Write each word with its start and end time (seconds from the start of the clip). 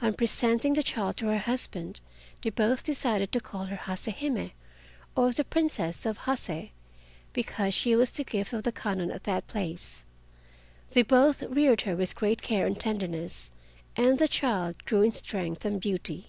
On 0.00 0.14
presenting 0.14 0.72
the 0.72 0.82
child 0.82 1.18
to 1.18 1.26
her 1.26 1.36
husband, 1.36 2.00
they 2.40 2.48
both 2.48 2.82
decided 2.82 3.30
to 3.32 3.40
call 3.42 3.66
her 3.66 3.76
Hase 3.76 4.06
Hime, 4.06 4.52
or 5.14 5.32
the 5.32 5.44
Princess 5.44 6.06
of 6.06 6.16
Hase, 6.20 6.70
because 7.34 7.74
she 7.74 7.94
was 7.94 8.10
the 8.10 8.24
gift 8.24 8.54
of 8.54 8.62
the 8.62 8.72
Kwannon 8.72 9.10
at 9.10 9.24
that 9.24 9.46
place. 9.46 10.06
They 10.92 11.02
both 11.02 11.42
reared 11.42 11.82
her 11.82 11.94
with 11.94 12.16
great 12.16 12.40
care 12.40 12.66
and 12.66 12.80
tenderness, 12.80 13.50
and 13.96 14.18
the 14.18 14.28
child 14.28 14.82
grew 14.86 15.02
in 15.02 15.12
strength 15.12 15.66
and 15.66 15.78
beauty. 15.78 16.28